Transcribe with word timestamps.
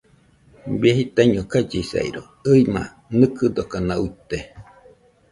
Baie 0.79 0.93
jitaiño 0.97 1.41
kallisairo, 1.51 2.21
ɨima 2.51 2.81
nɨkɨdokanauite 3.17 4.37